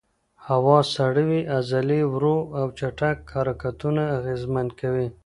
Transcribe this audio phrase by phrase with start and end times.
[0.47, 5.07] هوا سړه وي، عضلې ورو او چټک حرکتونه اغېزمن کوي.